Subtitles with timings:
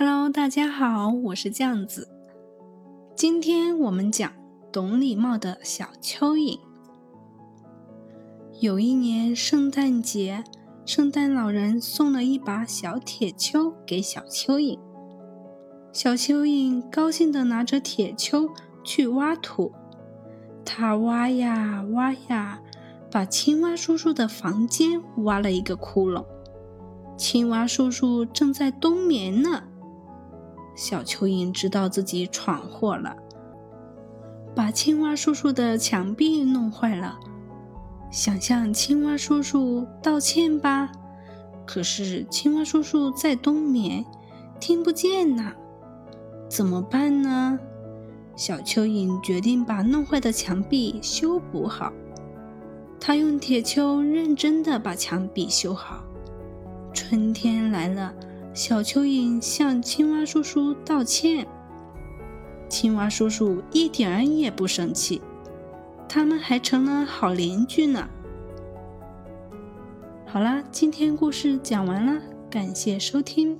[0.00, 2.08] Hello，大家好，我是酱子。
[3.16, 4.32] 今天我们讲
[4.70, 6.60] 懂礼貌的小蚯蚓。
[8.60, 10.44] 有一年圣诞节，
[10.86, 14.78] 圣诞老人送了一把小铁锹给小蚯蚓。
[15.92, 18.48] 小蚯蚓高兴地拿着铁锹
[18.84, 19.72] 去挖土，
[20.64, 22.60] 它挖呀挖呀，
[23.10, 26.24] 把青蛙叔叔的房间挖了一个窟窿。
[27.16, 29.64] 青蛙叔叔正在冬眠呢。
[30.78, 33.16] 小蚯蚓知道自己闯祸了，
[34.54, 37.18] 把青蛙叔叔的墙壁弄坏了，
[38.12, 40.88] 想向青蛙叔叔道歉吧。
[41.66, 44.04] 可是青蛙叔叔在冬眠，
[44.60, 45.52] 听不见呐，
[46.48, 47.58] 怎么办呢？
[48.36, 51.92] 小蚯蚓决定把弄坏的墙壁修补好。
[53.00, 56.04] 他用铁锹认真的把墙壁修好。
[56.92, 58.14] 春天来了。
[58.58, 61.46] 小蚯蚓向青蛙叔叔道歉，
[62.68, 65.22] 青蛙叔叔一点儿也不生气，
[66.08, 68.08] 他们还成了好邻居呢。
[70.26, 72.20] 好啦，今天故事讲完了，
[72.50, 73.56] 感谢收听。